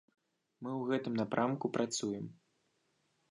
[0.61, 2.25] Мы ў гэтым напрамку працуем.